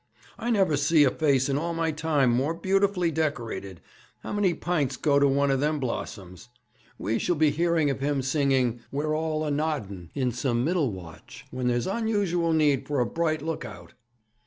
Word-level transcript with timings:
'I 0.39 0.49
never 0.49 0.77
see 0.77 1.03
a 1.03 1.11
face 1.11 1.47
in 1.47 1.59
all 1.59 1.75
my 1.75 1.91
time 1.91 2.31
more 2.31 2.55
beautifully 2.55 3.11
decorated. 3.11 3.81
How 4.23 4.33
many 4.33 4.55
pints 4.55 4.97
go 4.97 5.19
to 5.19 5.27
one 5.27 5.51
of 5.51 5.59
them 5.59 5.79
blossoms? 5.79 6.49
We 6.97 7.19
shall 7.19 7.35
be 7.35 7.51
hearing 7.51 7.91
of 7.91 7.99
him 7.99 8.23
singing 8.23 8.79
"We're 8.91 9.15
all 9.15 9.45
a 9.45 9.51
noddin'" 9.51 10.09
in 10.15 10.31
some 10.31 10.63
middle 10.65 10.91
watch, 10.91 11.45
when 11.51 11.67
there's 11.67 11.85
onusual 11.85 12.51
need 12.51 12.87
for 12.87 12.99
a 12.99 13.05
bright 13.05 13.43
look 13.43 13.63
out.' 13.63 13.93